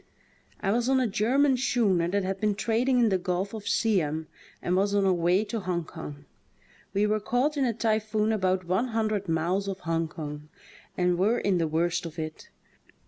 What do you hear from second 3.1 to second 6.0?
gulf of Siam and was on her way to Hong